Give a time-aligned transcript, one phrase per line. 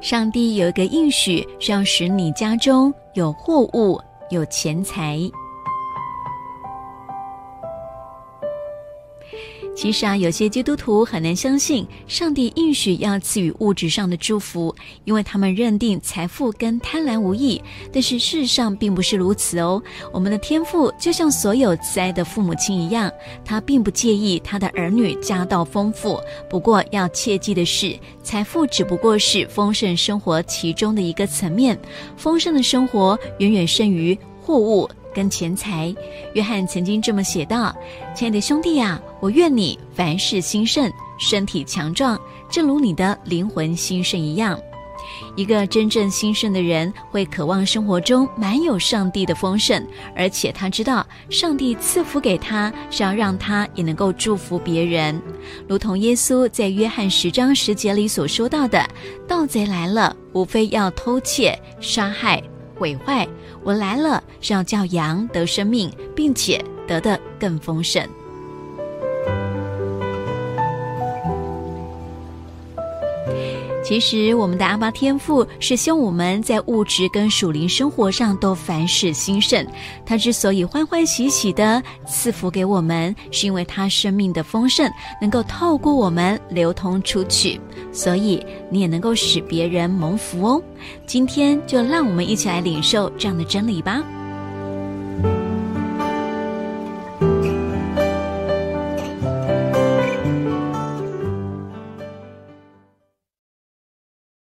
[0.00, 4.00] 上帝有一个应许，是要使你家中有货物、
[4.30, 5.18] 有钱财。
[9.74, 17.60] 其实啊，有些基督徒很难相信上帝应许要赐予物质上的祝福，因为他们认定财富跟贪婪无异。
[17.90, 19.82] 但是事实上并不是如此哦。
[20.12, 23.10] 我们的天父就像所有慈爱的父母亲一样，
[23.42, 26.20] 他并不介意他的儿女家道丰富。
[26.50, 31.78] 不过要切记的是，财富只不过是丰盛生活其中的一个层面，
[32.18, 34.86] 丰盛的生活远远胜于货物。
[35.14, 35.94] 跟钱财，
[36.34, 37.74] 约翰曾经这么写道
[38.14, 42.18] ：“亲爱的兄弟啊，我愿你凡事兴盛，身体强壮，
[42.50, 44.58] 正如你的灵魂兴盛一样。”
[45.34, 55.20] 一个真正兴盛的人，会渴望生活中满有上帝的丰盛，而且他知道上帝赐福给他，是要让他也能够祝福别人。
[55.66, 58.88] 如同耶稣在约翰十章十节里所说到的
[59.26, 62.40] ：“盗贼来了，无非要偷窃、杀害、
[62.80, 63.28] 毁坏。”
[63.62, 68.02] 我来了是要叫羊得生命，并且得的更丰盛。
[73.90, 79.66] 其实，我们的阿巴天父是希望我们在物质跟属灵生活上都凡事兴盛。
[80.06, 84.88] 他之所以欢欢喜喜的赐福给我们，是因为他生命的丰盛
[85.20, 90.62] 能够透过我们流通出去，所以你也能够使别人蒙福哦。
[91.04, 94.00] 今天就让我们一起来领受这样的真理吧。